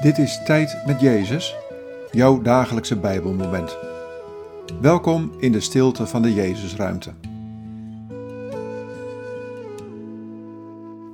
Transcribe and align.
Dit 0.00 0.18
is 0.18 0.42
Tijd 0.44 0.86
met 0.86 1.00
Jezus, 1.00 1.56
jouw 2.10 2.42
dagelijkse 2.42 2.98
Bijbelmoment. 2.98 3.76
Welkom 4.80 5.32
in 5.38 5.52
de 5.52 5.60
stilte 5.60 6.06
van 6.06 6.22
de 6.22 6.34
Jezusruimte. 6.34 7.12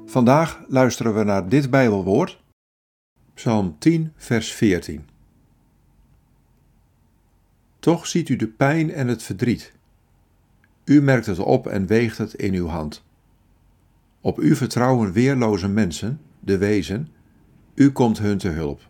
Vandaag 0.04 0.64
luisteren 0.68 1.14
we 1.14 1.24
naar 1.24 1.48
dit 1.48 1.70
Bijbelwoord, 1.70 2.42
Psalm 3.34 3.76
10, 3.78 4.12
vers 4.16 4.52
14. 4.52 5.08
Toch 7.78 8.06
ziet 8.06 8.28
u 8.28 8.36
de 8.36 8.48
pijn 8.48 8.92
en 8.92 9.08
het 9.08 9.22
verdriet. 9.22 9.72
U 10.84 11.02
merkt 11.02 11.26
het 11.26 11.38
op 11.38 11.66
en 11.66 11.86
weegt 11.86 12.18
het 12.18 12.34
in 12.34 12.54
uw 12.54 12.66
hand. 12.66 13.04
Op 14.20 14.40
u 14.40 14.56
vertrouwen 14.56 15.12
weerloze 15.12 15.68
mensen, 15.68 16.20
de 16.40 16.58
wezen, 16.58 17.10
u 17.76 17.92
komt 17.92 18.18
hun 18.18 18.38
te 18.38 18.48
hulp. 18.48 18.88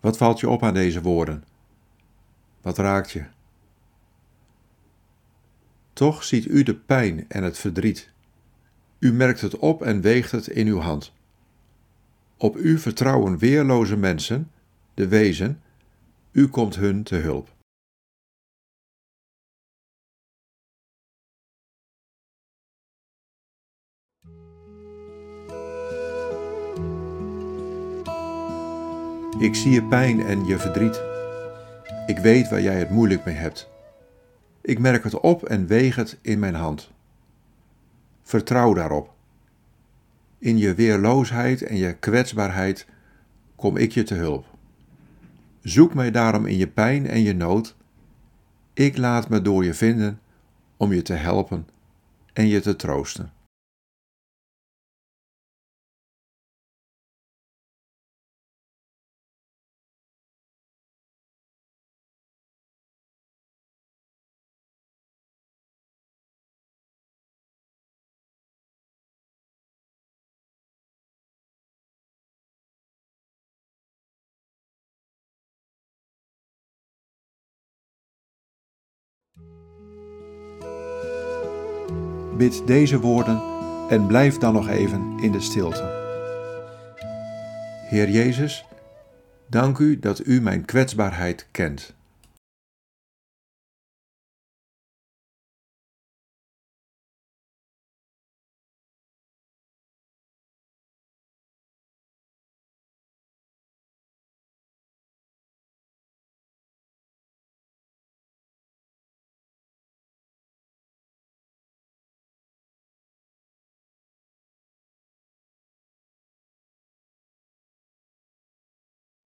Wat 0.00 0.16
valt 0.16 0.40
je 0.40 0.48
op 0.48 0.62
aan 0.62 0.74
deze 0.74 1.02
woorden? 1.02 1.44
Wat 2.60 2.78
raakt 2.78 3.10
je? 3.10 3.24
Toch 5.92 6.24
ziet 6.24 6.46
u 6.46 6.62
de 6.62 6.74
pijn 6.74 7.24
en 7.28 7.42
het 7.42 7.58
verdriet. 7.58 8.10
U 8.98 9.12
merkt 9.12 9.40
het 9.40 9.56
op 9.58 9.82
en 9.82 10.00
weegt 10.00 10.30
het 10.30 10.46
in 10.46 10.66
uw 10.66 10.78
hand. 10.78 11.12
Op 12.36 12.56
u 12.56 12.78
vertrouwen 12.78 13.38
weerloze 13.38 13.96
mensen, 13.96 14.50
de 14.94 15.08
wezen, 15.08 15.62
u 16.32 16.48
komt 16.48 16.76
hun 16.76 17.02
te 17.02 17.16
hulp. 17.16 17.54
Ik 29.40 29.54
zie 29.54 29.72
je 29.72 29.82
pijn 29.82 30.20
en 30.20 30.44
je 30.44 30.58
verdriet. 30.58 31.02
Ik 32.06 32.18
weet 32.18 32.48
waar 32.48 32.62
jij 32.62 32.78
het 32.78 32.90
moeilijk 32.90 33.24
mee 33.24 33.34
hebt. 33.34 33.68
Ik 34.60 34.78
merk 34.78 35.04
het 35.04 35.20
op 35.20 35.44
en 35.44 35.66
weeg 35.66 35.96
het 35.96 36.18
in 36.22 36.38
mijn 36.38 36.54
hand. 36.54 36.90
Vertrouw 38.22 38.74
daarop. 38.74 39.14
In 40.38 40.58
je 40.58 40.74
weerloosheid 40.74 41.62
en 41.62 41.76
je 41.76 41.92
kwetsbaarheid 41.92 42.86
kom 43.56 43.76
ik 43.76 43.92
je 43.92 44.02
te 44.02 44.14
hulp. 44.14 44.46
Zoek 45.60 45.94
mij 45.94 46.10
daarom 46.10 46.46
in 46.46 46.56
je 46.56 46.68
pijn 46.68 47.06
en 47.06 47.20
je 47.20 47.34
nood. 47.34 47.76
Ik 48.72 48.96
laat 48.96 49.28
me 49.28 49.42
door 49.42 49.64
je 49.64 49.74
vinden 49.74 50.20
om 50.76 50.92
je 50.92 51.02
te 51.02 51.14
helpen 51.14 51.68
en 52.32 52.46
je 52.46 52.60
te 52.60 52.76
troosten. 52.76 53.32
Bid 82.40 82.66
deze 82.66 83.00
woorden 83.00 83.42
en 83.88 84.06
blijf 84.06 84.38
dan 84.38 84.52
nog 84.52 84.68
even 84.68 85.18
in 85.18 85.32
de 85.32 85.40
stilte. 85.40 85.82
Heer 87.88 88.10
Jezus, 88.10 88.64
dank 89.46 89.78
u 89.78 89.98
dat 89.98 90.26
u 90.26 90.40
mijn 90.40 90.64
kwetsbaarheid 90.64 91.48
kent. 91.50 91.94